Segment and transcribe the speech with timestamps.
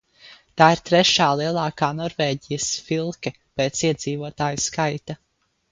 [0.61, 5.23] Tā ir trešā lielākā Norvēģijas filke pēc iedzīvotāju skaita.